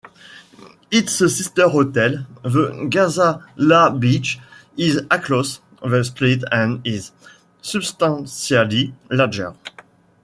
Its 0.89 1.11
sister 1.13 1.69
hotel, 1.69 2.25
the 2.41 2.71
Ghazala 2.89 3.99
Beach, 3.99 4.39
is 4.75 4.97
across 5.11 5.59
the 5.83 6.03
street 6.03 6.43
and 6.51 6.81
is 6.83 7.11
substantially 7.61 8.95
larger. 9.11 9.55